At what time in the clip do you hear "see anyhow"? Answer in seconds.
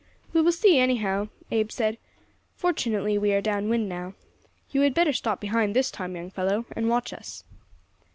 0.51-1.27